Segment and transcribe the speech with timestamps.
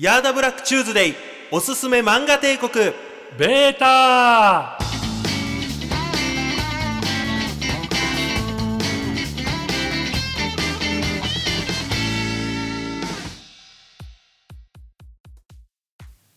[0.00, 1.14] ヤーダブラックチューズデイ
[1.50, 2.72] おすすめ漫画帝国
[3.36, 4.78] ベータ。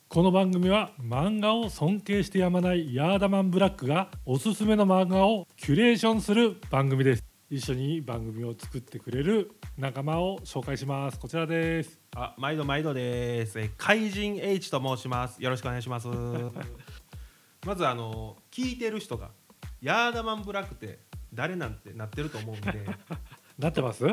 [0.09, 7.30] この番組は漫画を尊敬してやまないヤーダマンブラックがおすすめの漫画をキュレーションする番組です。
[7.51, 11.19] 一緒に番組を作ってくれる仲間を紹介します。
[11.19, 11.99] こちらです。
[12.15, 13.59] あ毎度毎度です。
[13.59, 15.43] え怪人 H と申します。
[15.43, 16.07] よろしくお願いします。
[17.67, 19.31] まずあの聞いてる人が
[19.81, 20.99] ヤーダマンブラックって
[21.33, 22.85] 誰なんてなってると思うんで。
[23.59, 24.05] なってます？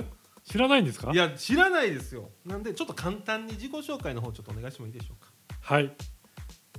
[0.43, 1.13] 知らないんですか？
[1.13, 2.31] いや知らないですよ。
[2.45, 5.31] なんでちょっと簡単に自己紹介の方ちょっとお願いしてもいいでしょうか？
[5.61, 5.95] はい、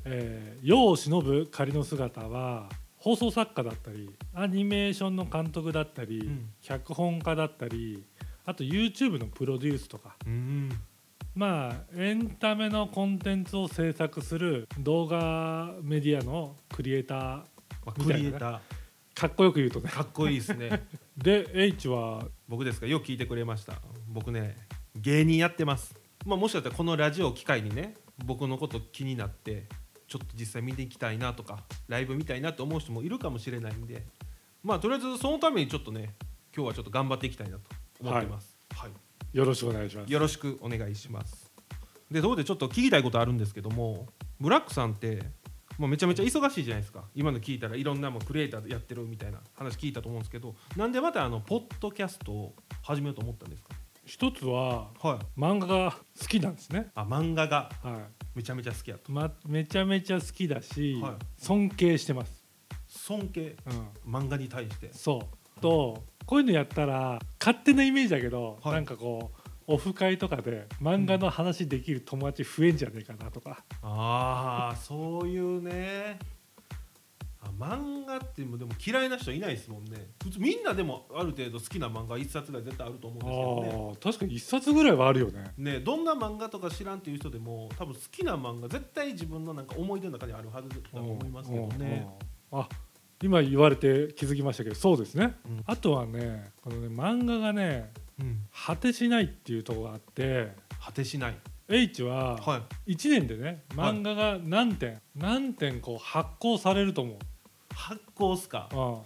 [0.03, 2.67] えー、世を忍ぶ仮の姿は
[3.09, 6.49] 放送作家だったりアニメーションの監督だったり、うん。
[6.61, 8.03] 脚本家だったり
[8.45, 10.15] あと YouTube のプロデュースとか。
[10.27, 10.69] うん。
[11.33, 17.43] まあエンタメのコンテンツを制作する動画メディアのクリエイターま
[17.87, 18.59] あ、みたいなねクリエイター。
[19.15, 19.89] かっこよく言うとね。
[19.89, 20.85] かっこいいですね。
[21.17, 22.27] で H は？
[22.47, 22.85] 僕ですか？
[22.85, 23.73] よく聞いてくれました。
[24.07, 24.55] 僕ね
[24.95, 25.95] 芸人やってます、
[26.27, 29.65] まあ、もしかしたらこのラジオを機会にね僕のこと気になって
[30.09, 34.03] ちょっと実際見ていきたいなとかライブ見たいなと思う人もいるかもしれないんで
[34.63, 36.15] まあとりあえずそのためにちょっとね
[36.53, 37.61] 今日はちょっと頑張っていきたいなと
[38.01, 38.91] 思ってます、はい。
[39.37, 40.11] よろしくお願いします。
[40.11, 41.51] よろしくお願いします。
[42.09, 44.07] でどうでちょっと聞きたいことあるんですけども
[44.39, 45.21] ブラックさんって
[45.77, 47.03] もうめちゃめちゃ忙しいじゃないですか。
[47.13, 53.69] 今の聞いたらいろんなもうクリエイターでやってるみたいな話聞いたと思うんですけどなんでまたあのポッドキャストを始めようと思ったんですか？
[54.09, 55.39] 一つははい。
[55.39, 56.89] 漫画が好きなんですね。
[56.95, 57.69] あ漫画が。
[57.83, 59.11] はめちゃめちゃ好きやと。
[59.11, 61.13] い、ま、めちゃめちゃ好きだし、はい。
[61.37, 62.43] 尊敬してます、
[62.87, 63.55] 尊敬？
[64.05, 64.89] うん、漫画に対して。
[64.93, 65.61] そう。
[65.61, 68.73] とこういうのやったら勝手なイメージだけど、はい。
[68.73, 69.31] なんかこ
[69.67, 76.17] うオフ会とかで漫画の話できる友達増えんじゃねえかなとか、ああそういうね。
[76.19, 76.38] あ
[77.59, 80.11] 漫画ってもうでも嫌いな人いないですもんね。
[80.23, 83.25] 普通みんなでもある程度好きな漫画一冊ぐらい絶対あると思うん
[83.61, 83.97] ですけどね。
[84.01, 85.51] 確かに一冊ぐらいはあるよね。
[85.57, 92.07] ねどんな漫画とか知らんっていう人でも多分好きな漫画絶対自分のなんか思い出の中にあるはずだと思いますけどね。
[92.51, 92.69] あ
[93.21, 95.63] 今言われて気づきましたけどそうですね、うん。
[95.65, 100.51] あとはねこのね漫画がねうん、果てしないっていうところがあって
[100.83, 101.37] 果てしない。
[101.69, 102.93] H ははい。
[102.93, 107.17] 1年でねはい漫画が何点、何点こう発行されると思う、
[107.79, 108.67] 発行っすか？
[108.73, 108.97] うん、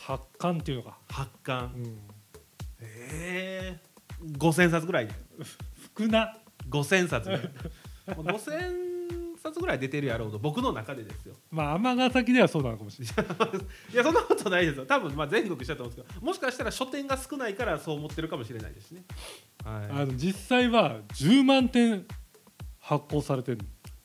[0.00, 1.78] 発刊っていうのか、発刊う。
[1.78, 1.98] ん、
[2.80, 4.38] ええー。
[4.38, 5.08] 五千冊ぐらい。
[5.98, 6.36] 少な
[6.68, 8.16] 五千冊ぐらい。
[8.16, 8.60] もう五千
[9.40, 11.34] 冊ぐらい出てるやろうと僕の中でですよ。
[11.50, 13.24] まあ尼崎ではそうなのかもしれない
[13.94, 14.86] いやそんなことないですよ。
[14.86, 19.04] 多分まあ全国したと思うんですけど、もしかしたら書店が少ないからそう思ってるかもしれないですしね。
[19.64, 19.90] はい。
[19.90, 22.04] あの実際は10万点
[22.80, 23.58] 発行されてる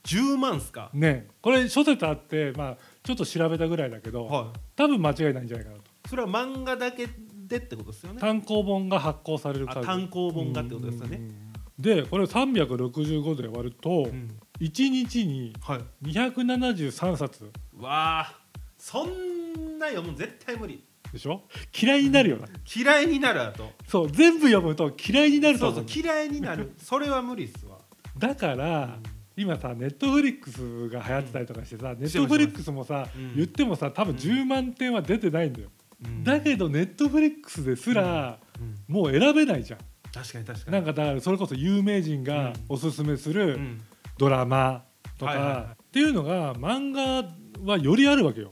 [0.03, 0.91] 十万っすか？
[0.93, 4.59] ねこれ諸説あって、まあ、ちょっと調べたぐらいだけど、はい。
[4.75, 5.83] 多分間違いないんじゃないかなと。
[6.09, 7.07] それは漫画だけ
[7.45, 8.19] でってことですよね？
[8.19, 11.17] 単行本が発行されるあ数単行本がってことですよね。
[11.17, 11.23] うん。
[11.23, 14.29] うんうんでこれ365で割るとうん。
[14.59, 15.81] 1日にはい。
[16.03, 17.51] 273冊。
[17.77, 18.39] わあ
[18.77, 20.83] そんな読むの絶対無理。
[21.11, 21.41] でしょ？
[21.79, 22.47] 嫌いになるよな。
[22.73, 26.73] 嫌いになるあとそう全部読むと嫌いになるとそうそう嫌いになる。
[26.77, 27.79] それは無理っすわ、
[28.17, 28.99] だから
[29.35, 33.35] 今さネットフリックスが流行ってたりとかしてさ、ネットフリックスもさ、うん。
[33.35, 35.69] 言ってもさ多分10万点は出てないんだよ、
[36.05, 36.23] うん。
[36.23, 38.93] だけどネットフリックスですら、うん。
[38.93, 39.79] もう選べないじゃん。
[40.13, 40.71] 確かに確かに。
[40.73, 42.53] なんかだからそれこそ有名人がうん。
[42.69, 43.81] おすすめすうるん。
[44.17, 44.83] ドラマ
[45.17, 47.27] とかっていうのが漫画
[47.65, 48.51] はよりあるわけよ。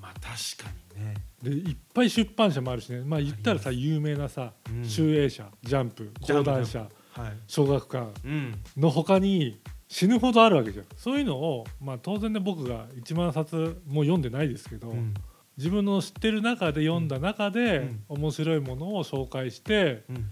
[0.00, 1.14] まあ確かにね。
[1.40, 3.02] でいっぱい出版社もあるしね。
[3.04, 4.84] まあ言ったらさ有名なさうん。
[4.84, 6.12] 集英社ジャンプ。
[6.20, 6.80] 講談社
[7.12, 7.32] はい。
[7.46, 8.54] 小学館うん。
[8.76, 10.86] の他に死ぬほどあるわけじゃん。
[10.96, 15.14] そういうのをまあ当然ね僕が1万冊も読んでないですけど、うん。
[15.56, 18.04] 自分の知ってる中で読んだ中で、うん。
[18.08, 20.30] 面白いものを紹介してうん。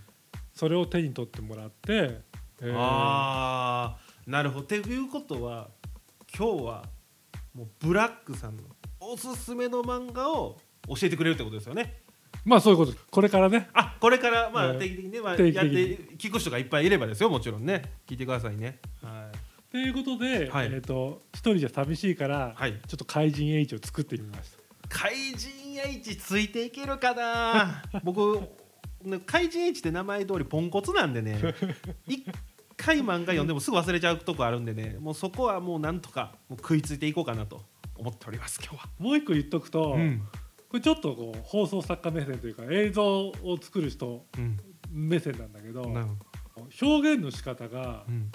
[0.53, 2.21] それを手に取ってもらって、
[2.61, 4.63] えーああなるほど。
[4.63, 5.69] っていうことは
[6.37, 6.85] 今日は
[7.55, 8.63] もうブラックさんの
[9.01, 10.59] おすすめの漫画を
[10.89, 12.03] 教えてくれるってことですよね。
[12.45, 12.97] まあそういうこと。
[13.11, 13.69] これからね。
[13.75, 17.83] あこれからまあえー定期的にね、まあ、やってに聞く人がいっぱいいればですよもちろんね。
[18.07, 18.67] 聞いてくださいね。
[18.67, 18.79] はい
[19.73, 20.67] ということで、はい。
[20.67, 22.75] えー、と一人じゃ寂しいから、はい。
[22.87, 24.59] ちょっと怪人 H を作ってみました。
[24.91, 25.51] 怪人
[25.83, 27.83] H ついていけるかな？
[28.05, 28.39] 僕
[29.03, 31.41] ね怪人 H って名前通りポンコツなんでね。
[32.07, 32.23] 一
[32.77, 34.99] 回漫画読んでもすぐ忘れちゃうとこあるんでね。
[35.01, 37.65] もうそこはもうなんとかもう食いついていこうかなと
[37.97, 38.91] 思っております今日は。
[38.99, 40.21] もう一個言っとくと、うん。
[40.69, 44.59] これちょっとこう放送作家目線というか映像を作る人うん。
[44.91, 48.31] 目線なんだけどなるほ表現の仕方がどうん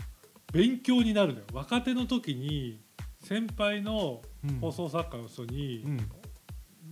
[0.52, 1.46] 勉強になるのよ。
[1.54, 2.82] 若手の時に
[3.22, 4.60] 先輩のうん。
[4.60, 6.12] 放送作家の人に、うん。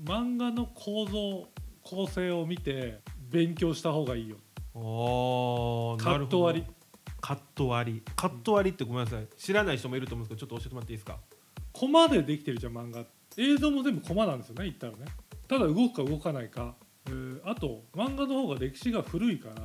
[0.03, 1.47] 漫画の構造
[1.81, 2.99] 構成を見て
[3.29, 4.37] 勉強した方がいいよ。
[4.73, 6.67] カット割り。
[7.21, 8.03] カット割り。
[8.15, 9.27] カット割りってごめんなさい。
[9.37, 11.17] 知らない人もいると思うんですけどちょっと教えてもらっていいですか？
[11.71, 13.05] コマでできてるじゃん漫画。
[13.37, 15.05] 映像も全部コマなんですよね言ったらね。
[15.47, 16.75] ただ動くか動かないか、
[17.07, 19.55] えーあと漫画の方が歴史が古いから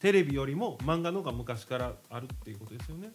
[0.00, 3.12] テレビよりも漫画の方が昔からあるっていうことですよね、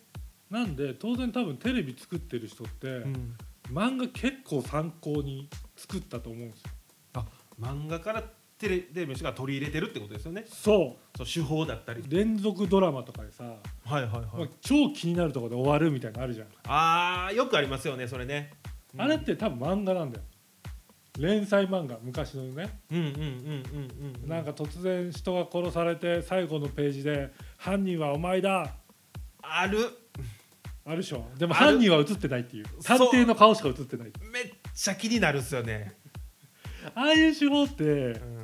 [0.49, 3.35] なんで当然多分テレビ作ってる人って、うん。
[3.71, 6.71] 漫画結構参考に作ったと思うんですよ。
[7.13, 7.25] あ
[7.59, 8.23] 漫画から
[8.57, 10.45] テレテレビの人が取り入れてるってことですよね。
[10.47, 12.01] そそう手法だったり。
[12.01, 18.51] う連続ドラマとかでさ、はいはいはい、まあ超気になるところで終わるみたいなのあるじゃん、あーよくありますよねそれね、
[18.93, 20.23] うんあれって多分漫画なんだよ
[21.19, 22.79] 連載漫画昔のね。
[22.91, 28.73] うんうんうんうんうんなんか突然人が殺されて最後のページで「犯人はお前だ!
[29.41, 29.77] ある」
[30.85, 31.25] あるでしょ。
[31.37, 32.65] でもある犯人は映ってないっていう。
[32.79, 33.09] そう。
[33.11, 35.95] 探偵の顔しか映ってないめっちゃ気になるっすよね、
[36.95, 38.43] ああいう手法ってうん。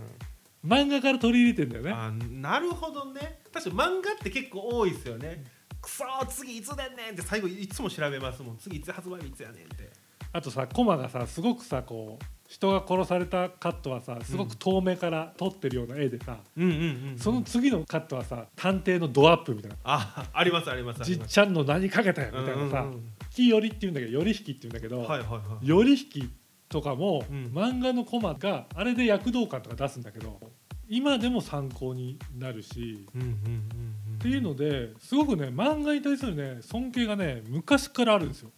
[0.65, 1.91] 漫画から取り入れてんだよね。
[1.91, 3.39] あなるほどね。
[3.51, 5.43] 確かに漫画って結構多いですよね。
[5.81, 8.57] くそー次いつでんねんって最後いつも調べますもん。
[8.57, 9.89] 次いつ発売日いつやねんって。
[10.31, 16.75] あとさコマがさすごくさこう人が殺されたカットはさすごく遠目から撮ってるような絵でさ、うんうんう
[17.13, 19.77] んその次のカットはさ探偵のドアップみたいな。
[19.83, 21.33] あありますありますあじっります。
[21.33, 25.67] ちゃんの何かけたよみたいなさうんうんうん「木より」って言うんだけど「より引き」って言うんだけど、はいはいはい。
[25.67, 26.29] より引き
[26.69, 30.39] とかも、うん漫画のコマがあれで躍動感とか出すんだけど
[30.87, 34.15] 今でも参考になるし、うんうんうんうん。
[34.15, 38.49] っていうのですごくね漫画に対するね尊敬がね昔からあるんですよ。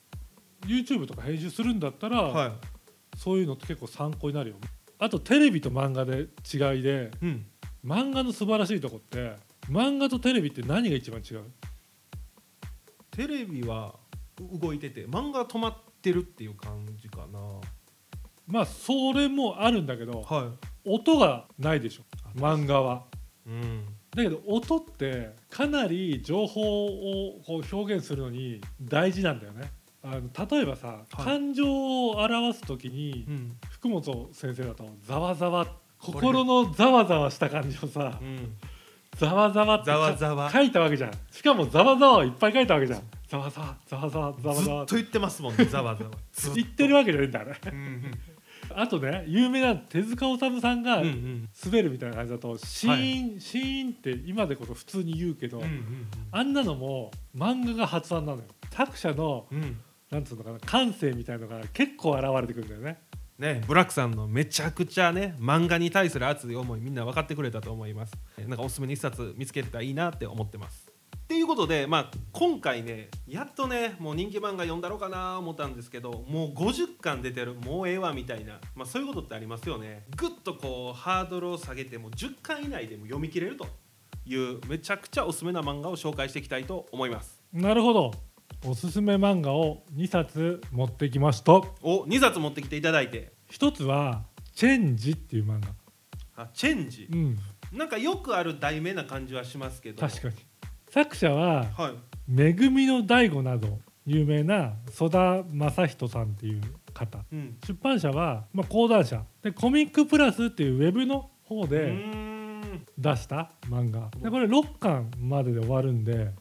[0.65, 2.51] YouTube とか編集するんだったら、はい
[3.23, 4.55] そういうのって結構参考になるよ。
[4.97, 6.21] あとテレビと漫画で
[6.51, 7.45] 違いでうん。
[7.85, 9.35] 漫画の素晴らしいとこって
[9.69, 11.43] 漫画とテレビって何が一番違う？
[13.11, 13.93] テレビは
[14.39, 17.39] う動いてて漫画は止まってるっていう感じかな。
[18.47, 20.51] まあそれもあるんだけどは
[20.83, 22.03] 音がないでしょ。
[22.25, 23.05] あ漫画は。
[23.45, 23.85] いうん。
[24.15, 29.71] だけど音ってかなり情報をこう表現するのに大事なんだよね。
[30.03, 31.23] あの例えばさ、はい。
[31.23, 33.57] 感情を表す時にうん。
[33.69, 35.67] 福本先生だとざわざわ
[35.99, 38.55] 心のざわざわした感じをさうん。
[39.17, 40.49] ざわざわってざわざわ。
[40.51, 41.11] 書いたわけじゃん。
[41.31, 43.01] しかもざわざわをいっぱい書いたわけじゃん。
[43.27, 44.85] ざわざわざわざわざわざわ。
[44.85, 46.11] ずっと言ってますもんねざわざわ。
[46.55, 47.55] 言ってるわけじゃないんだあれ。
[47.71, 48.11] うん
[48.73, 51.49] あとね有名な手塚治虫さんがうんうん。
[51.63, 58.45] 滑るみたいな感じだとシーン、シーンって今でこそ普通に言うけど、うんうんあんなのも漫画が発案なのよ。
[58.71, 59.77] 作者のうんうん
[60.11, 63.01] なんつうのかな感性みたいのが結構現れてくるんだよね。
[63.39, 68.13] ね、ブラックさんのめちゃくちゃね漫画に対する熱い思いみんな分かってくれたと思います。
[68.37, 70.91] なんかおすすめに一冊見つけてたらいいなって思ってます。
[71.15, 80.05] っていうことで、まあ、今回ねやっとねもう人気漫画読んだろうかな思ったんですけどもう50巻出てるもうええわみたいな、まあ、そういうことってありますよね。
[80.17, 83.65] ぐっとこうハードルを下げても10巻以内でも読み切れると
[84.25, 87.41] いうめちゃくちゃおすすめな漫画を紹介していきたいと思います。
[87.53, 88.30] なるほど
[88.63, 91.53] おすすめ漫画を2冊持ってきました。
[91.81, 93.31] お2冊持ってきていただいて。
[93.49, 94.23] 一つは
[94.53, 95.69] 「チェンジ」っていう漫画。
[96.43, 97.07] あチェンジ。
[97.11, 97.37] うん。
[97.73, 99.99] なんかよくある題名な感じはしますけど。
[100.07, 100.35] 確かに。
[100.91, 101.93] 作者ははい
[102.27, 106.61] 「めぐみの大悟」など有名な曽田正人さんっていう
[106.93, 107.25] 方。
[107.31, 107.57] うん。
[107.65, 109.25] 出版社は、まあ、講談社。
[109.41, 111.95] でコミックプラスっていうウェブの方うで
[112.95, 114.11] 出した漫画。
[114.21, 116.40] でこれ6巻までで終わるんであ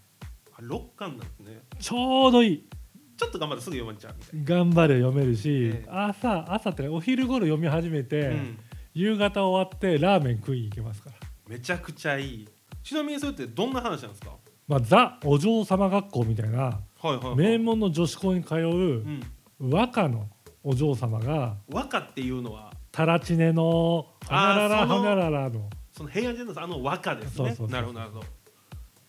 [0.61, 1.63] 6巻なんですね。
[1.79, 2.69] ちょうどいい。
[3.17, 5.89] ちょっと頑張ってすぐ読まれちゃうみたい頑張れ読めるし、ええ。
[5.91, 8.59] 朝朝ってお昼頃読み始めて、な、うん、
[8.95, 12.49] 夕方終わってラーメン食いに行けますから、めちゃくちゃいい。
[12.83, 14.31] ちなみにそれってどんな話なんですか？
[14.67, 19.23] まあ、ザお嬢様学校みたいなはいはい、はい、名門の女子校に通ううん。
[19.59, 20.29] 和歌の
[20.63, 22.73] お嬢様が和歌っていうのは？
[22.91, 25.69] タラチネのほにゃららあーそのほにゃららの。
[25.93, 27.31] その平安時代のあの和歌ですね。
[27.37, 27.69] そうそうそう。
[27.69, 28.27] なるほどなるほど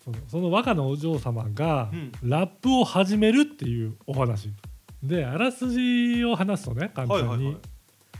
[0.04, 2.12] そのその和歌のお嬢様がうん。
[2.22, 4.50] ラップを始めるっていうお話。
[5.02, 7.56] であらすじを話すとね簡単に、はいはいはい。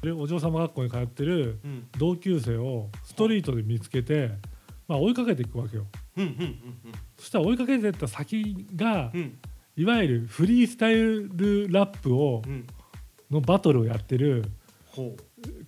[0.02, 1.88] でお嬢様学校に通ってるうん。
[1.98, 4.30] 同級生をストリートで見つけて、
[4.88, 5.86] まあ、追いかけていくわけよ。
[6.16, 6.58] うんうん
[7.16, 9.38] そしたら追いかけていった先がうんうん。
[9.74, 12.66] いわゆるフリースタイルラップをうん。
[13.30, 14.44] のバトルをやってる
[14.90, 15.16] ほう。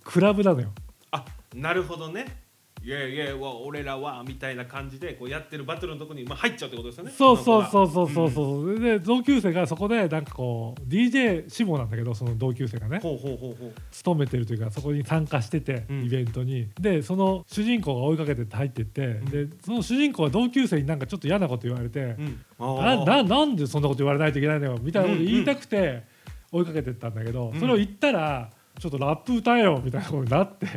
[0.03, 0.69] クラブなのよ。
[1.11, 2.44] あなるほどね
[2.85, 8.31] イエイイエイわ俺らはみたいな感じでこうやってるバトルのとこに、まあ、入っちゃうってことですよねそうそうそううそうそう。
[8.31, 13.73] そう、で同級生がそこでなんかこう DJ 志望なんだけどその同級生がねほうほうほうほう。
[13.89, 16.05] 勤めてるというかそこに参加してて、うん。
[16.05, 16.69] イベントに。
[16.79, 19.25] でその主人公が追いかけてって入ってって、ん。
[19.25, 22.39] でその主人公は同級生になんかちょっと嫌なこと言われて、うん。
[22.59, 25.31] なななんでそんなこと言われないといけないのよみたいなことうんうん。
[25.31, 26.03] 言いたくて
[26.51, 27.59] 追いかけてったんだけど、うん。
[27.59, 30.67] それを言ったらちょっとラップ歌えよみたいなことになって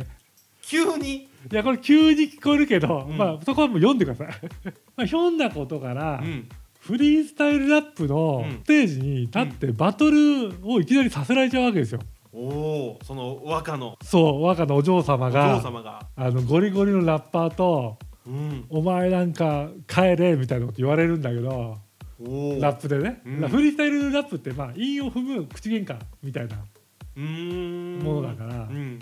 [0.61, 1.29] 急に？
[1.51, 3.17] いやこれ急に聞こえるけど、うん。
[3.17, 4.27] まあそこはもう読んでください。
[4.97, 6.49] まあひょんなことから、うん。
[6.79, 11.99] フリースタイルラップのうんステージに立ってバトルをいきなりさせられちゃうわけですよ。
[12.31, 13.97] おおその和歌の。
[14.01, 16.07] そう若のお嬢様おが嬢様が。
[16.15, 17.97] あのゴリゴリのラッパーと
[18.27, 21.77] うん「お前なんか帰れ」みたいなこと言われるんだけど
[22.21, 23.49] おおラップでね、うん。
[23.49, 26.57] フリースタイルラップってまあ韻を踏む口喧嘩みたいな、
[27.15, 28.99] ものだからうん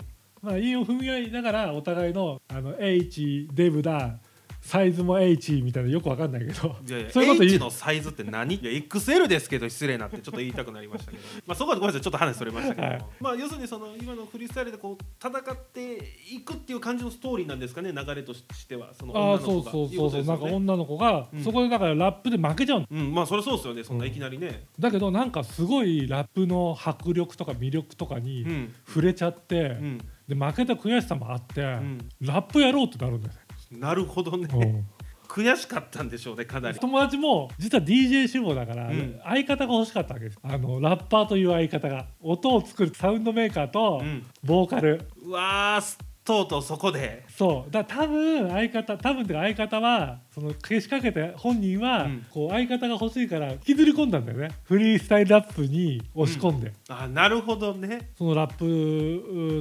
[0.48, 4.18] まあ、韻を踏み合いながらお互いのあの H デブだ
[4.62, 8.54] サイズも H みたいなよくわかんないけどいやいや そういうこと言 H うのサイズって何？
[8.56, 11.22] いや XL ですけど失礼なってちょっと言いたくなりましたけど。
[11.46, 12.86] まあそこはごめんなさいちょっと話それましたけど。
[12.86, 13.04] も、はい。
[13.20, 15.94] まあ要するにその今のフリースタイルでこう戦って
[16.34, 18.92] いくっていう感じのストーリーなんですかね流れとしては。
[18.94, 19.70] その女の子が。
[19.72, 20.52] そうそうそう、なんかいうことですよね。
[20.54, 21.44] 女の子が、うん。
[21.44, 22.86] そこでだからラップで負けちゃうの。
[22.90, 23.84] うんまあそれそうですよね。
[23.84, 24.64] そんないきなりね。
[24.78, 28.74] だけどなんかすごいラップの迫力とか魅力とかにうん。
[28.86, 31.98] 触れちゃって、うんで負けた悔しさもあって、ん。
[32.20, 33.34] ラップやろうってなるんだよ
[33.70, 34.46] なるほどね。
[34.46, 34.84] ね、
[35.26, 36.78] 悔しかったんでしょうねかなり。
[36.78, 39.20] 友達も実は DJ 志望だから、うん。
[39.24, 40.38] 相方が欲しかったわけです。
[40.42, 44.26] あのラッパーという相方が音を作るサウンドメーカーとうん。
[44.44, 46.48] ボーカル、うわーとう。
[46.48, 47.70] とうそこでそう。
[47.70, 52.26] だから多分相方多分っていうか相方はそのけしかけた本人は、うん。
[52.30, 54.50] こう相方が欲しいから引きずり込んだんだよね。
[54.64, 58.10] フリースタイルラップに押し込んで、あなるほどね。
[58.16, 58.64] そのラップ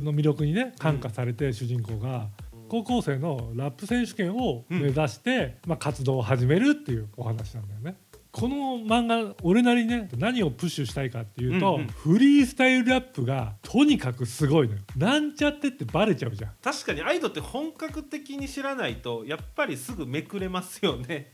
[0.04, 2.28] の魅力にね感化されて主人公が。
[2.70, 7.96] 高校生のラップ選手権を目指して、まあ、活動を始めるっていうお話なんだよね。
[8.40, 14.82] この漫画俺なりにね何をプッシュしたいかっていうと、うんうんフリースタイルラップがとにかくすごいのよ。
[14.96, 16.52] なんちゃってってバレちゃうじゃん。
[16.62, 21.34] 確かにアイドルって本格的に知らないとやっぱりすぐめくれますよね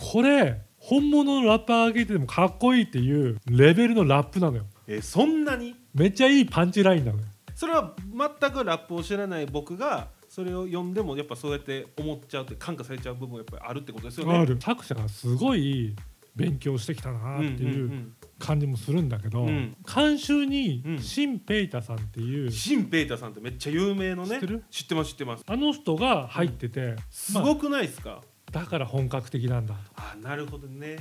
[0.00, 4.66] これ本物のラッパーが聞いててもかっこいいっていうレベルのラップなのよ。
[4.86, 5.74] えそんなに？
[5.94, 7.24] めっちゃいいパンチラインなのよ。
[7.54, 7.94] それは
[8.40, 14.36] 全くラップを知らない僕がそれを読んでもやっぱそうやって思っちゃうって感化されちゃう部分はやっぱりあるってことですよね。
[14.36, 15.96] ある作者がすごい
[16.36, 19.74] 勉強してきたなっていううん感じもするんだけど、うん。
[19.92, 20.98] 監修にうん。
[20.98, 24.64] シン・ペイタさんっていう、シンペータさんってめっちゃ有名のね知ってる？
[24.70, 25.44] 知ってます知ってます。
[25.46, 28.20] あの人が入ってて、まあすごくないですか、
[28.52, 29.74] だから本格的なんだ。
[29.74, 30.98] と、あなるほどね。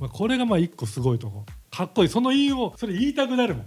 [0.00, 1.44] まあ、これがまあ一個すごいとこ。
[1.70, 2.08] かっこいい。
[2.08, 3.66] その言いをそれ言いたくなるもん。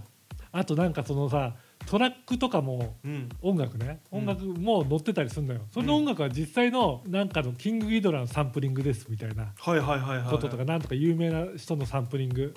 [0.51, 1.55] あとなんかそのさ
[1.89, 3.29] トラックとかもうん。
[3.41, 4.00] 音楽ね。
[4.12, 4.19] うん。
[4.19, 12.53] 音楽も載ってたりするんだよ、その音楽は実際のなんかのキングギドラのサンプリングですみたいなこととかなんとか有名な人のサンプリング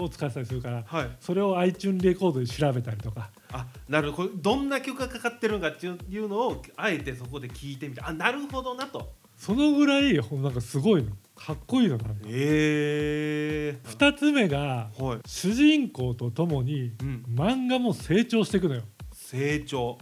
[0.00, 1.10] を使ってたりするからはい。
[1.20, 3.30] それを iTunes レコードで調べたりとか。
[3.52, 4.30] あなるほど。
[4.34, 11.12] どんな曲がかかってるのかっていうのをあえてそこで聞いてみてあなるほどなとそのぐらいほんなんかすごいの。
[11.36, 12.14] かっこいいのなんか。
[12.26, 13.88] ええ。
[13.88, 18.82] 2つ目がはい、主人公とともにうん、漫画も成長していくのよ。
[19.12, 19.96] 成長。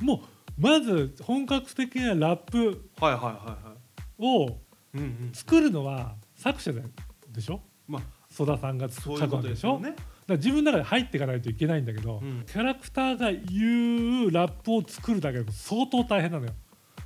[0.00, 0.22] も
[0.58, 4.46] うまず本格的なラップはいはいはいはい。
[4.46, 4.58] を
[4.94, 5.30] うんうん。
[5.34, 7.60] 作るのは作者でしょ？
[7.88, 9.78] まあ曽田さんが書くわけでしょ？
[9.78, 9.96] とですよね。
[10.28, 12.44] だ自分の中で入っていかないといけないんだけど、うん。
[12.46, 16.52] キャラクターが言うラップを作るだけでも相当大変なのよ。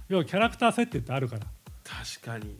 [0.09, 1.47] 要はキャラクター設定ってあるから
[1.85, 2.59] 確かに。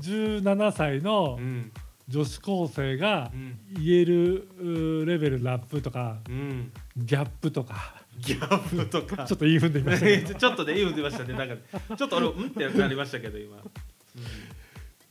[0.00, 1.72] 17歳のうん
[2.06, 3.58] 女子高生がうん。
[3.82, 6.72] 言えるうーレベルラップとかうん。
[6.96, 7.94] ギャップとか。
[8.18, 9.24] ギャップとか。
[9.26, 11.32] ちょっと言い踏んでみましたけど ちょっとね言うてましたね。
[11.34, 11.56] なんか
[11.96, 12.46] ちょっと俺うん？
[12.48, 13.56] ってなりましたけど今、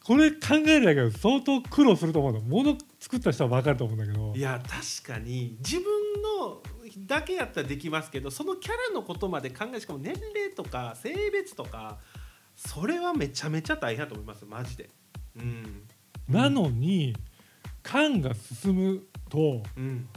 [0.03, 2.41] これ考えるだけで相当苦労すると思うの。
[2.41, 4.33] もの作った人は分かると思うんだけど。
[4.35, 5.55] いや確かに。
[5.59, 5.85] 自分
[6.39, 6.61] の
[7.07, 11.97] だけやったらできますけどそのキャラのことまで考えしかも年齢とか性別とか
[12.55, 14.89] それはめちゃめちゃ大変だと思いますマジで。
[15.37, 15.83] うん。
[16.29, 17.15] なのに
[17.81, 20.07] 感が進むとうん。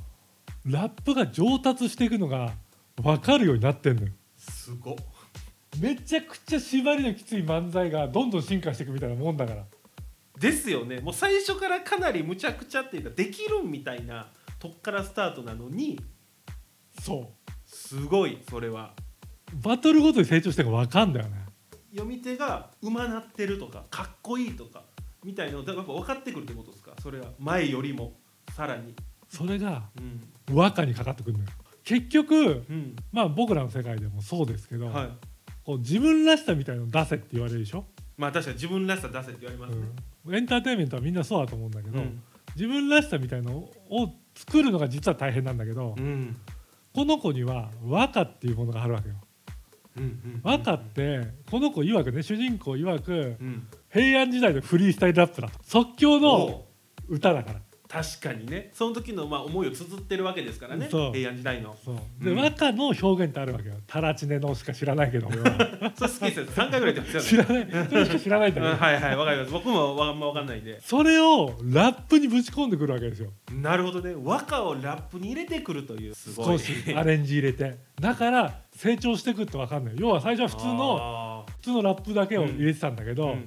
[0.64, 2.52] ラップが上達していくのが
[3.00, 4.12] 分かるようになってんのよ。
[4.36, 4.96] すごっ。
[5.80, 9.64] めちゃくちゃ縛りのきつい漫才がどんどん進化していくみたいなもんだから。
[10.38, 11.00] ですよね。
[11.00, 14.28] もう最初からかなりむちゃくちゃっていうかできるんみたいな
[14.58, 16.00] とっからスタートなのに
[17.00, 17.30] そ
[17.64, 18.92] すごいそれは。
[19.52, 21.45] うバトルごとに成長してるのが分かんだよね
[21.96, 24.82] 読み手がうまなってるとかかっこいいとか
[25.24, 26.92] みたいなのだからやっぱ分かってくるってことですか？
[27.02, 27.28] それは。
[27.38, 28.12] 前よりも。
[28.54, 28.94] さらに。
[29.28, 30.56] それがうん。
[30.56, 31.50] 和歌にかかってくるのよ。
[31.82, 32.96] 結局うん。
[33.12, 35.08] まあ僕らの世界でもそうですけど、はい。
[35.64, 37.86] こう自分らしさみたいの出せって言われるでしょ、
[38.16, 38.54] まあ確かに。
[38.54, 39.88] 自分らしさ出せって言われますね、
[40.26, 42.22] うん、エンターテインメントはみんなそうだと思うんだけど、うん。
[42.54, 43.70] 自分らしさみたいのを
[44.34, 46.36] 作るのが実は大変なんだけど、うん
[46.94, 49.16] この子には和歌っていうものがあるわけよ。
[50.42, 53.66] 和歌ってこの子曰くね主人公曰くうん。
[53.92, 55.58] 平安時代のフリースタイルラップだと。
[55.62, 56.64] 即興の
[57.08, 57.60] 歌だから。
[57.88, 58.70] 確かにね。
[58.74, 60.88] その時のまあ思いを綴ってるわけですからね。
[60.90, 61.74] 平安時代の。
[62.20, 62.34] で、う。
[62.34, 62.38] ん。
[62.38, 63.76] 和歌の表現ってあるわけよ。
[63.86, 67.68] タラチネのしか知らないけど それ好きですよ3回ぐらい言ってます知よね。
[67.70, 67.88] らない。
[67.88, 69.16] それしか知らないんだうんけど、はいはい。
[69.16, 69.52] わかります。
[69.52, 70.80] 僕もあんま分かんないんで。
[70.80, 73.30] それをラップにぶち込んでくるわけですよ。
[73.52, 74.14] なるほどね。
[74.22, 76.14] 和歌をラップに入れてくるという。
[76.14, 76.58] すごい。
[76.58, 77.76] 少しアレンジ入れて。
[78.00, 79.94] だから成長してくって分かんない。
[79.96, 83.46] 要は最初は普通のあ普通のラップだけを入れてたんだけーど、うん。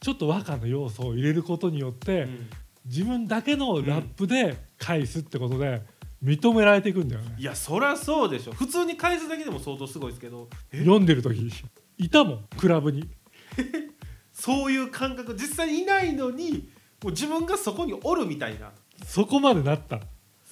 [0.00, 2.48] ちょっと和歌の要素を入れることによって、うん。
[2.86, 5.82] 自分だけのラップで返すってことで
[6.24, 8.52] 認められていくんだよね、いやそりゃそうでしょ。
[8.52, 10.48] 普通に返すだけでも相当すごいですけど。
[10.72, 10.78] え？
[10.78, 11.50] 読んでる時
[11.98, 13.08] いたもんクラブに。
[14.32, 15.34] そういう感覚。
[15.34, 16.70] 実際いないのに
[17.02, 18.72] もう自分がそこにおるみたいな。
[19.04, 20.00] そこまでなった。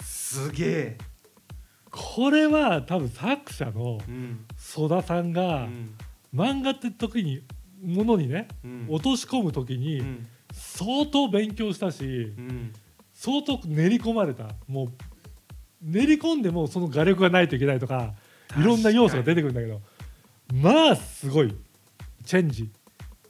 [0.02, 0.99] すげえ
[2.00, 5.90] これは多分作者のうん曽田さんうが、ん。
[6.35, 7.43] 漫画って時に
[7.83, 8.87] ものにねうん。
[8.88, 10.26] 落とし込む時にうん。
[10.52, 12.73] 相当勉強したしうん。
[13.12, 14.50] 相当練り込まれた。
[14.69, 14.88] もう
[15.83, 18.14] 練り込んでもその画力がないといけないとか
[18.59, 19.81] いろんな要素が出てくるんだけど
[20.52, 21.55] まあすごい
[22.25, 22.71] チェンジ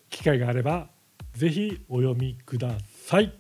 [0.08, 0.88] 機会があれば
[1.34, 2.70] ぜひお読みくだ
[3.06, 3.32] さい。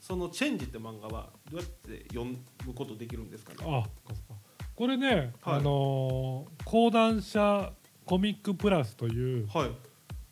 [0.00, 3.58] その「チェンジ」って漫画はどうやって読むことできるんですかね？
[3.60, 4.34] あそっか
[4.78, 5.56] これね、はい。
[5.56, 7.72] あのー講談社
[8.04, 9.70] コミックプラスという、はい。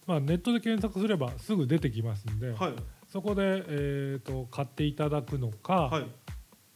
[0.07, 2.75] まあ、ネットで検索すればすぐ出てきますんで、はい。
[3.09, 6.07] そこで、えー、と買っていただくのかはい。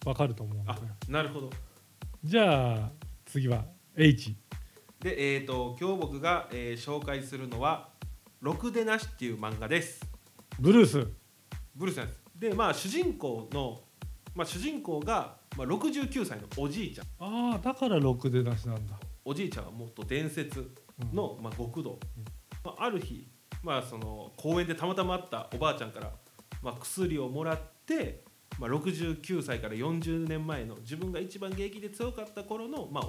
[0.04, 1.50] わかると思うんで、あなるほど。
[2.24, 2.90] じゃあ
[3.24, 4.34] 次は H
[4.98, 7.90] でえっ、と今日僕が、えー紹介するのは
[8.42, 10.00] 「ろくでなし」っていう漫画です。
[10.58, 11.06] ブルース。
[11.76, 12.20] ブルースなんです。
[12.34, 13.80] でまあ主人公の、
[14.34, 17.06] まあ、主人公が、まあ、69歳のおじいちゃん。
[17.18, 18.94] ああだから6でなしなんだ、
[19.24, 20.70] おじいちゃんはもっと伝説
[21.02, 21.16] うん。
[21.16, 22.24] の、まあ、極道、うん。
[22.64, 23.28] まあ、ある日、
[23.62, 26.12] まあ、その公園でたまたま会ったおばあちゃんから、
[26.62, 28.24] まあ、薬をもらって、
[28.58, 33.04] まあ、69歳から40年前の自分が一番現役で強かった頃の、まあ、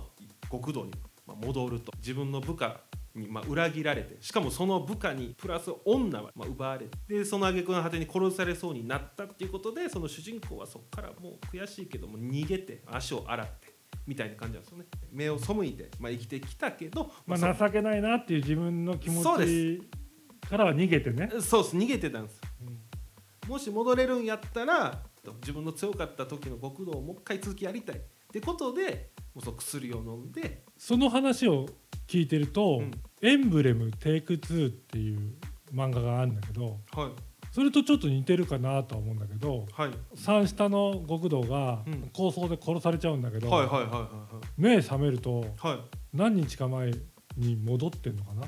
[0.50, 0.92] 極道に
[1.28, 1.92] まあ戻ると。
[1.98, 2.80] 自分の部下
[3.16, 13.74] にまあ裏切られてしかもその部下にプラス女はまあ奪われてでその挙句の果てに殺されそうになったっていうことでその主人公はそこからもう悔しいけども逃げて足を洗って
[14.08, 14.86] みたいな感じなんですよね。
[15.12, 19.82] 目を背いて、まあ、生きてきたけど、まそあ、情けないなっていう自分の気持そうでち
[20.50, 21.76] からは逃げてね、そうです。
[21.78, 22.42] 逃げてたんです。
[22.66, 23.50] うん。
[23.50, 25.04] もし戻れるんやったら
[25.40, 27.98] 自分の強かった時の極道をもう一回続きやりたい。
[27.98, 28.00] っ
[28.32, 31.66] てことでもうそう薬を飲んでその話を
[32.12, 32.92] 聞いてると「うん。
[33.22, 35.36] エンブレムテイク2」っていう
[35.74, 37.12] 漫画があるんだけどはい。
[37.52, 39.92] それとちょっと似てるかなとは思うんだけどはい。
[40.16, 42.10] 三下の極道がうん。
[42.14, 43.50] 抗争で殺されちゃうんだけど、
[44.58, 45.52] 目覚めるとはい。
[45.62, 45.78] はい
[46.14, 46.92] 何日か前
[47.38, 48.42] に戻ってんのかな？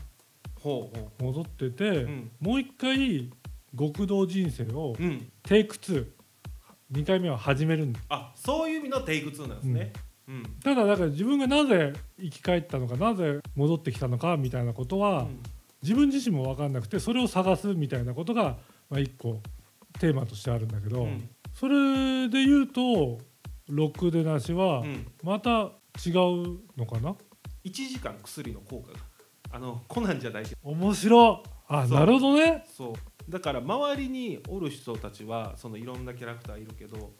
[0.59, 2.31] ほうほ戻ってて、ううん。
[2.41, 3.29] もう一回
[3.77, 5.31] 極道人生をうん。
[5.43, 8.01] テイク22回目は始めるんだ。
[8.09, 9.93] あそういう意味のテイク2なんですね。
[9.95, 10.12] うん
[10.63, 15.39] ただだから自分がなぜ生き返ったのかなぜ戻ってきたのかみたいなことは、うん。
[15.81, 18.57] 自分自身も分かんなくてそれを探すみたいなことが、
[18.89, 19.41] まあ、一個
[19.99, 21.29] テーマとしてあるんだけど、うん。
[21.53, 23.19] それで言うと
[23.67, 25.07] 「ロックでなし」はうん。
[25.23, 25.71] また
[26.05, 27.15] 違うのかな
[27.65, 28.99] ？1時間薬の効果が。
[29.51, 30.57] あのコナンじゃないけど。
[30.63, 32.65] 面白いあなるほどね。
[32.75, 32.93] そう。
[33.29, 37.11] だから周りにおる人たちはそのいろんなキャラクターいるけど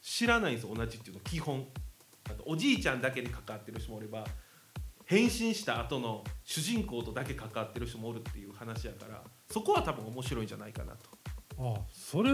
[0.00, 1.66] 知らないんですよ同じっていうの基本
[2.30, 4.24] あとおじいちゃんだけに関わってる人もおれば
[5.04, 10.98] 変身した後の主人公とだけ関わってる人もおるっていう話やからそこは多分面白いんじゃないかなと。
[11.56, 12.32] あそれ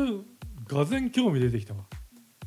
[0.66, 1.81] がぜん興味出てきたわ。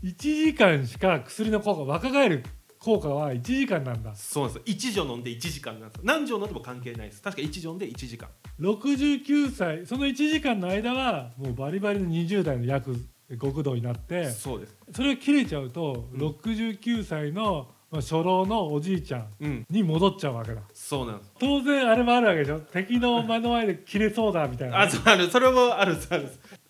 [0.03, 2.43] 1時間しか薬の効果若返る
[2.79, 4.13] 効果は1時間なんだ。
[4.15, 4.75] そうなんですよ。
[4.75, 6.01] 1錠飲んで1時間なんですよ。
[6.03, 7.21] 何錠飲んでも関係ないです。
[7.21, 8.29] 確か1錠飲んで1時間。
[8.60, 12.95] 69歳その1時間の間はもうバリバリの20代の約
[13.38, 14.76] 極道になってそうです。
[14.93, 16.19] それが切れちゃうと、うん。
[16.19, 19.65] 69歳の、まあ、初老のおじいちゃんうん。
[19.69, 20.62] に戻っちゃうわけだ。
[20.74, 21.32] そうなんです。
[21.39, 22.60] 当然あれもあるわけでしょ？
[22.60, 24.82] 敵の目の前で切れそうだみたいな。
[24.82, 25.30] あそうある。
[25.30, 26.30] それもあるある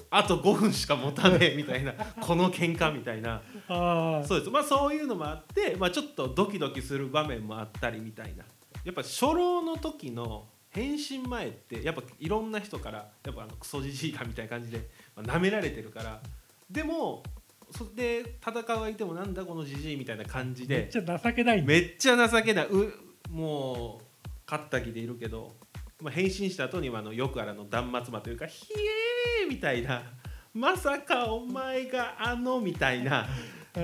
[0.09, 3.41] あと5分しか持たねえみたいなこの喧嘩みたいな。
[4.27, 4.51] そうです。
[4.51, 8.43] まあそういうのもあって、まあ、ちょっとドキドキする場面もあったりみたいな。
[8.83, 16.19] やっぱ初老の時の変身前ってやっぱいろんな人からやっぱあのクソじじいだみたいな感じで、まあ、舐められてるから
[16.73, 17.23] でも
[17.71, 20.77] そで戦う相手もなんだこのじじいみたいな感じで。
[20.77, 21.67] めっちゃ情けないんだ。
[21.67, 22.67] めっちゃ情けない。
[22.67, 22.93] う
[23.29, 25.53] もう勝った気でいるけど
[26.03, 30.03] まあ、変身した後にはあのよくあるあの断末魔というか「ひえー!」みたいな
[30.53, 33.27] 「まさかお前があの」みたいな。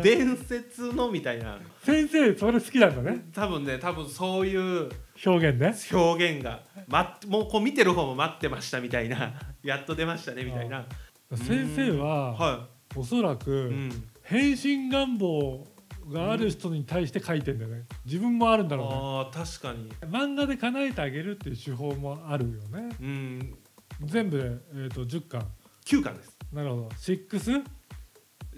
[0.04, 1.58] 伝説のみたいな。
[1.84, 3.26] 先生それ好きなんだね。
[3.34, 4.88] 多分ね多分そういう
[5.26, 5.74] 表現ね。
[5.92, 9.34] 表現が、ま、もうこう見てる方も待ってましたみたいな。
[9.64, 10.86] やっと出ましたねみたいな。
[11.34, 15.66] 先生ははおそらく、い、うん、変身願望
[16.12, 17.84] がある人に対して書いてんだよね。
[18.06, 18.94] 自分もあるんだろうね。
[18.94, 19.92] あー確かに。
[20.12, 22.96] 漫画で叶えてあげるっていう手法もあるよね。
[23.00, 23.58] うん。
[24.06, 25.48] 全部で、えー、と10巻。
[25.86, 26.38] 9巻です。
[26.52, 26.88] なるほど。
[26.90, 27.64] 6?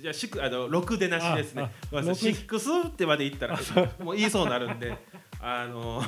[0.02, 1.62] いやシックあの6でなしですね。
[1.62, 2.34] ああごめんなさい。
[2.34, 2.56] 六。
[2.58, 3.60] 6ってまで言ったら
[4.00, 4.98] もう言いそうになるんで。
[5.40, 6.02] あの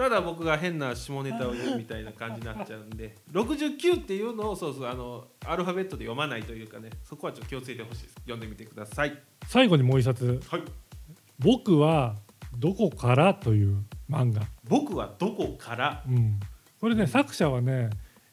[0.00, 8.14] ただ僕が変な下ネタを言うみたいな感じになっちゃうんで69っていうのをそうそうあのアルファベットで読まないというかねそこはちょっと気をつけてほしいです。
[8.20, 9.14] 読んでみてください。
[9.46, 10.40] 最後にもう一冊。
[10.48, 10.62] はい
[11.38, 12.16] 「僕は
[12.56, 16.02] どこから」という漫画、僕はどこから？
[16.08, 16.40] うん、
[16.80, 17.90] これね作者はね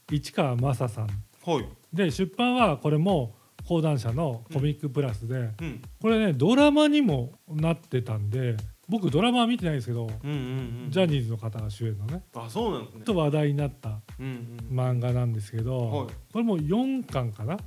[0.09, 1.07] 市川正さん。
[1.45, 1.65] はい。
[1.91, 3.35] で出版はこれも
[3.67, 5.81] 講談社のコミックプラスで、うん。
[6.01, 8.55] これねドラマにもなってたんで
[8.89, 10.37] 僕ドラマは見てないんですけど、うんうん
[10.85, 10.91] うん。
[10.91, 12.23] ジャニーズの方が主演のね。
[12.35, 13.03] あそうなんですね。
[13.03, 14.79] と話題になったうんうん。
[14.79, 16.07] 漫画なんですけど、はい。
[16.07, 17.57] これも4巻かな、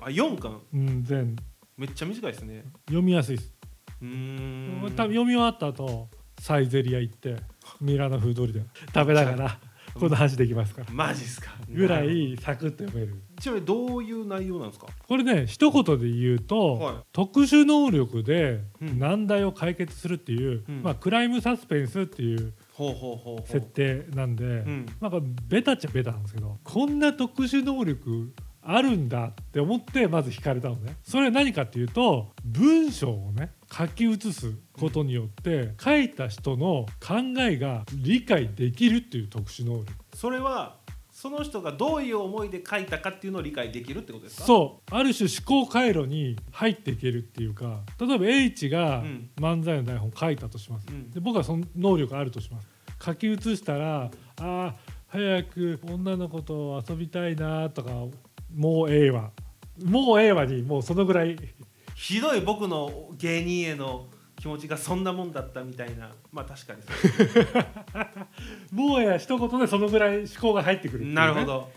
[0.00, 0.60] あ4巻？
[0.74, 1.36] うん、全。
[1.76, 2.64] めっちゃ短いですね。
[2.86, 3.54] 読みやすいです、
[4.02, 4.80] うーん。
[4.82, 6.08] 多分読み終わった後
[6.40, 7.36] サイゼリア行って
[7.80, 8.62] ミラノ風通りで
[8.94, 9.58] 食べながら
[9.98, 10.86] この話できますから。
[10.92, 11.54] マジっすか。
[11.68, 13.20] ぐらいサクッと読める。
[13.40, 14.86] ちなみにどういう内容なんですか？
[15.06, 16.94] これね一言で言うと、はい。
[17.12, 18.98] 特殊能力でうん。
[18.98, 20.82] 難題を解決するっていう、うん。
[20.82, 23.46] まあ、クライムサスペンスっていうほうほうほうほう。
[23.46, 24.86] 設定なんで、うん。
[25.00, 28.32] まあ、これベタっちゃベタなんですけどこんな特殊能力
[28.68, 30.96] あるんだって思ってまず惹かれたのね。
[31.02, 39.86] それは何かっていうと文章をね書き写すことによって書いた人の考えが理解できるっていう特殊能力。
[40.14, 40.76] それは
[41.10, 44.44] その人がどういう思いで書いたかっていうのを理解できるってことですか？
[44.44, 44.94] うそう。
[44.94, 49.30] ある種思考回路に入っていけるっていうか例えば H がうん。
[49.36, 51.10] 漫才の台本書いたとします、うん。
[51.10, 52.68] で僕はその能力あるとします。
[53.02, 54.72] 書き写したらあー
[55.08, 57.90] 早く女の子と遊びたいなとか
[58.56, 59.30] もうええわ。
[59.84, 61.36] もうええわにもうそのぐらい。
[61.94, 64.06] ひどい僕の芸人への
[64.38, 66.10] 気持ちがそんなもんだったみたいな。
[66.32, 67.56] まあ確かにそう。
[68.74, 71.12] もうええわ一言でそのぐらい思考が入ってくるね。
[71.12, 71.70] なるほど、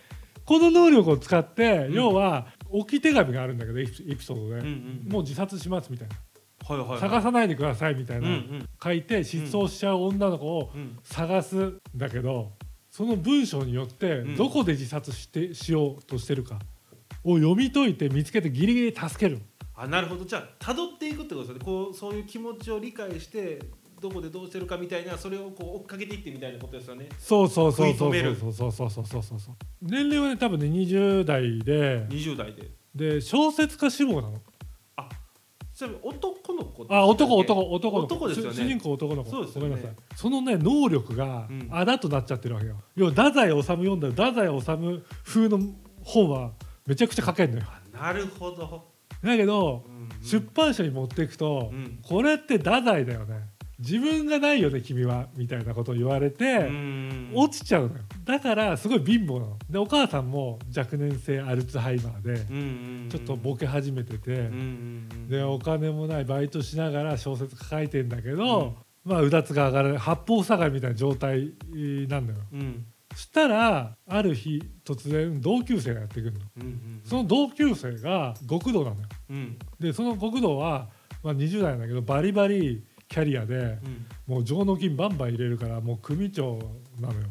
[0.45, 1.93] この能力を使って、うん。
[1.93, 4.65] 要は置き手紙があるんだけどエピソードで、うん
[5.05, 6.15] うんもう自殺しますみたいな、
[6.65, 6.99] はいはいはい。
[6.99, 8.69] 探さないでくださいみたいな、うんうん。
[8.81, 10.97] 書いて失踪しちゃう女の子をうん。
[11.03, 12.53] 探すんだけど
[12.99, 14.35] その文章によってうん。
[14.35, 16.59] どこで自殺してしようとしてるか
[17.23, 19.39] を読み解いて見つけてギリギリ助ける。
[19.73, 20.25] あなるほど。
[20.25, 21.61] じゃあ辿っていくってことですよね。
[21.63, 23.61] こうそういう気持ちを理解して
[24.01, 27.07] どこでどうしてるかみたいなそれをこう追っかけていってみたいなことですよね。
[27.17, 28.71] そうそうそうそうそうそう。
[28.73, 32.05] そうそうそうそう年齢はね多分ね20代で。
[32.07, 32.69] 20代で。
[32.93, 34.41] で小説家志望なの
[35.79, 38.53] ちなみに男の子あ男男男男ですよね。
[38.53, 39.29] 主主人公男の子。
[39.29, 39.69] そうですよね。
[39.69, 40.17] ごめんなさい。
[40.17, 41.69] そのね能力がうん。
[41.71, 42.81] あだとなっちゃってるわけよ。
[42.97, 45.59] 要は太宰治読んだら太宰治風の
[46.03, 46.51] 本は
[46.85, 47.65] めちゃくちゃ書けんのよ。
[47.93, 48.87] あなるほど、
[49.23, 50.09] だけどうんうん。
[50.21, 51.99] 出版社に持っていくと、うん。
[52.03, 53.47] これって太宰だよね
[53.79, 57.31] 自分がないよね君はみたいなことを言われて、うん。
[57.33, 58.01] 落ちちゃうのよ。
[58.25, 59.57] だからすごい貧乏なの。
[59.69, 63.09] でお母さんも若年性アルツハイマーでうんうんうん。
[63.09, 71.53] ちょっとボケ始めてて、うんうんうんでお金もないバイトしながら小説書いてんだけど、まあうだつが上がらない八方塞がりみたいな状態
[72.07, 72.39] なんだよ。
[72.51, 72.85] うん。
[73.13, 76.39] そしたらある日突然同級生がやってくるの。
[76.57, 79.07] うんうんその同級生が極道なのよ。
[79.29, 79.59] うん。
[79.79, 80.89] でその極道は、
[81.23, 84.05] まあ、20代なんだけどバリバリキャリアでうん。
[84.27, 86.59] もう上納金バンバン入れるからもう組長
[87.01, 87.27] なのよ。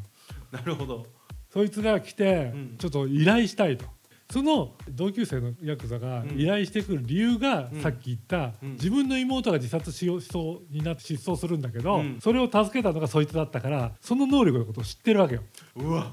[0.52, 1.06] なるほど。
[1.50, 2.76] そいつが来て、うん。
[2.78, 3.86] ちょっと依頼したいと。
[4.30, 6.38] その同級生のヤクザがうん。
[6.38, 7.80] 依頼してくる理由が、うん。
[7.80, 8.72] さっき言った、うん。
[8.72, 12.18] 自分の妹が自殺しようしそうになって失踪するんだけど、うん。
[12.20, 15.42] それを助けたのがそいつだったからその能力のことを知ってるわけよ。
[15.76, 16.12] うわ。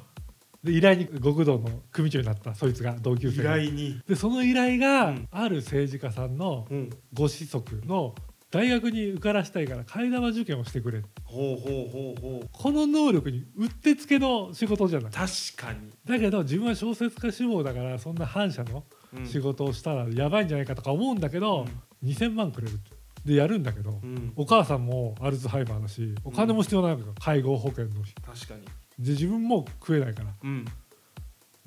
[0.63, 3.51] で依頼に極道の組長になったそいつが同級依生が。
[3.51, 3.99] 頼に。
[4.08, 5.28] でその依頼が、うん。
[5.32, 6.89] ある政治家さんのうん。
[7.13, 8.15] ご子息の
[8.51, 11.01] 大学に受からしたいから替え玉受験をしてくれ。
[11.23, 12.49] ほうほうほうほう。
[12.51, 15.12] この能力にうってつけの仕事じゃない。
[15.12, 15.91] 確かに。
[16.05, 18.84] だけど自分は小説家志望だからそんな反社の
[19.17, 19.25] うん。
[19.25, 21.65] 仕事をしたらやばいんじゃないかとか思うんだけど、
[22.03, 22.79] 2,000万くれる
[23.25, 24.34] でやるんだけど、うん。
[24.36, 27.91] お母さんもアルツハイマーだしお金も必要ないわけよ、介護保険の
[28.25, 28.65] 確かに。
[28.99, 30.34] で自分も食えないから。
[30.43, 30.65] うん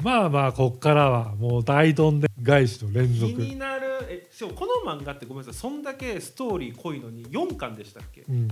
[0.02, 3.86] まあまあこっからはもう大どんで返しの連気続、になる。
[4.02, 5.60] えしかもこの漫画ってごめんなさい。
[5.60, 8.22] そんだけストーリー濃いのに4巻でしたっけ？
[8.28, 8.48] うん、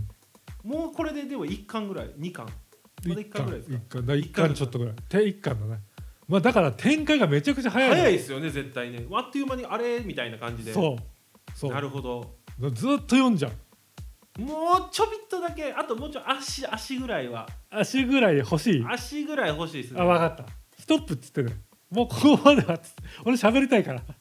[0.65, 2.11] もうこれででも1巻ぐらい。
[2.19, 2.47] 2巻。
[3.07, 3.77] まだ一巻ぐらいですか？
[3.77, 4.07] 一巻。
[4.07, 4.55] だ一巻。
[4.55, 4.95] ちょっとぐらい。
[5.09, 5.81] 手一巻だね
[6.29, 9.07] まあだから展開がめちゃくちゃ早いの早いですよね絶対ね。
[9.13, 10.73] あっという間にあれみたいな感じで。
[10.73, 11.03] そう。
[11.57, 11.73] そう。
[11.73, 12.35] なるほど。
[12.59, 14.41] ずっと読んじゃう。
[14.43, 17.49] もうちょびっとだけあともうちょい足足ぐらいは。
[17.71, 18.85] 足ぐらい欲しい。
[18.85, 20.01] 足ぐらい欲しいですね。
[20.01, 20.45] あ分かった
[20.87, 21.53] ストップっつってね
[21.91, 23.03] もうここまではっつって。
[23.25, 24.01] 俺喋りたいから。
[24.01, 24.15] わか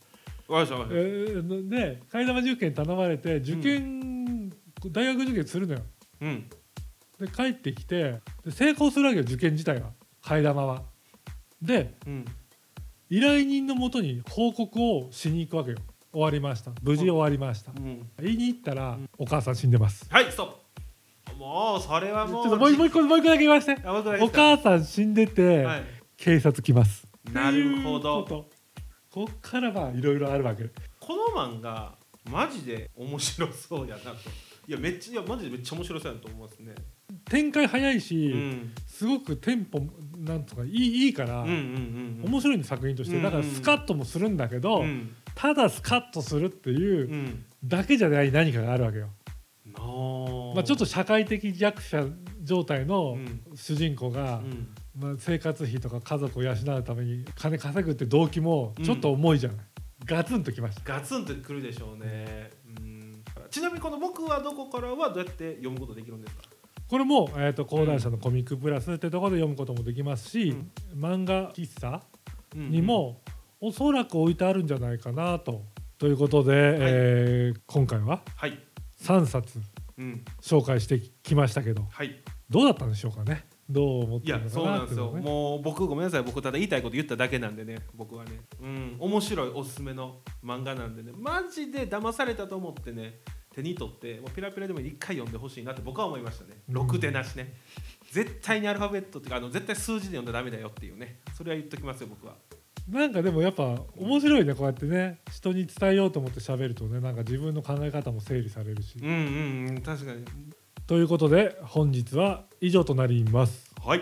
[0.50, 4.50] りましたわかえりましーで替え玉受験頼まれて受験、
[4.92, 5.80] 大学受験するのよ。
[6.20, 6.50] たうん。
[7.20, 9.92] で帰ってきてで成功するわけよ受験自体は。
[10.24, 10.82] 替え玉は。
[11.62, 12.26] でうん。
[13.12, 15.78] 依頼人のもとに報告をしに行くわけよ。
[16.12, 16.72] 終わりました。
[16.82, 17.74] 無事終わりました。
[17.78, 18.10] うん。
[18.20, 19.10] 言いに行ったら、うん。
[19.20, 20.08] お母さん死んでます。
[20.10, 20.56] はいストップ。
[21.38, 23.82] もうそれはちょもうっともう一もう一個もう一個だけ言わせて。
[23.88, 27.08] お母さん死んでて、はい警察来ます。
[27.32, 28.24] なるほど。
[28.24, 28.50] こと
[29.12, 30.66] こっからまあいろいろあるわけ。
[31.00, 31.96] この漫画
[32.30, 34.30] マジで面白そうやなと。
[34.68, 36.76] いやめっちゃいやマジでめっちゃ面白そうやなと思いますね。
[37.26, 38.74] 展開早いし、うん。
[38.88, 39.80] すごくテンポ
[40.18, 42.32] なんとかいいいいから、うんうんうんうん。
[42.32, 45.16] 面白いね作品としてだからスカッともするんだけど、うん。
[45.36, 47.46] ただスカッとするっていううん。
[47.64, 49.10] だけじゃない何かがあるわけよ、
[49.66, 50.56] なあ。
[50.56, 52.06] まあ、ちょっと社会的弱者
[52.44, 53.42] 状態のうん。
[53.56, 59.58] 主人公が、うんまあ、生活費とか家族を養うために金稼ぐって動機もちょっと重いじゃない、
[60.06, 60.94] ガツンときました。
[60.94, 62.52] ガツンとくるでしょうね。
[62.78, 63.24] うん。
[63.50, 66.44] ちなみにこの「僕はどこから」はどうやって読むことできるんですか？
[66.88, 70.56] これも、えー、と講談社のコミックプラスってところで読むこともできますし、
[70.96, 72.02] 漫画喫茶
[72.54, 73.22] にも
[73.60, 75.64] おそらく置いてあるんじゃないかなと。
[75.98, 78.60] ということで、えー今回ははい。
[79.02, 79.60] 3冊
[79.98, 80.24] うん。
[80.42, 82.22] 紹介してきましたけどはい。
[82.50, 85.12] どうだったんでしょうかねどう思ってるのかそうなんですよ。
[85.12, 86.24] ねもう僕ごめんなさい。
[86.24, 87.80] 僕ただ言いたいこと言っただけなんでね。
[87.96, 88.32] 僕はね。
[88.62, 88.96] うん。
[89.00, 91.12] 面白いおすすめの漫画なんでね。
[91.16, 93.22] マジで騙されたと思ってね。
[93.56, 96.62] 手に取ってもうピラピラでも一回読んでほしいなって僕は思いましたね。
[96.68, 96.74] うん。
[96.76, 97.54] ろくでなしね、
[98.12, 101.22] 絶対にアルファベットっていうかあの絶対数字で読んだらダメだよっていうね。
[101.34, 102.36] それは言っときますよ僕は。
[102.90, 105.22] なんかでもやっぱ面白いねこうやってね。
[105.32, 109.00] 人に伝えようと思って喋るとねなんか自分の考え方も整理されるし。
[109.02, 109.82] うんうんうん。
[109.82, 110.26] 確かに
[110.88, 113.74] ということで本日は以上となります。
[113.84, 114.02] はい。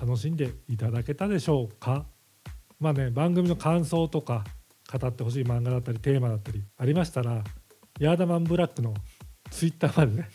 [0.00, 2.04] 楽しんでいただけたでしょうか？
[2.80, 4.44] まあね番組の感想とか
[4.92, 7.42] 語ってほしい漫画だったりテーマだったりありましたら
[8.00, 8.92] ヤーダマンブラックの
[9.50, 10.28] ツイッターまでね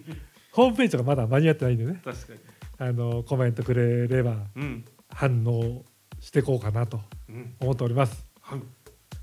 [0.52, 2.38] ホームページがまだ間に合ってないんでね確かに。
[2.78, 4.84] あのコメントくれればうん。
[5.10, 5.84] 反応
[6.20, 7.56] していこうかなとうん。
[7.60, 8.26] 思っております。
[8.40, 8.60] はい。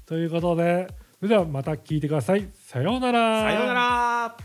[0.05, 0.87] ということで
[1.19, 2.47] それではまた聞いてください。
[2.53, 3.41] さようなら。
[3.41, 4.37] さようなら